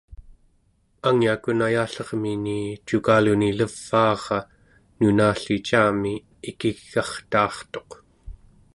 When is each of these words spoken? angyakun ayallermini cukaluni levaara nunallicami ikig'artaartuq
angyakun 1.07 1.59
ayallermini 1.67 2.57
cukaluni 2.87 3.49
levaara 3.59 4.39
nunallicami 4.99 6.13
ikig'artaartuq 6.49 7.89